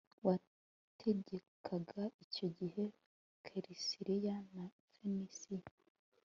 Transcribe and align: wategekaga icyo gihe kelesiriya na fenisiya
wategekaga 0.25 2.03
icyo 2.23 2.47
gihe 2.57 2.83
kelesiriya 3.45 4.35
na 4.53 4.65
fenisiya 4.93 5.71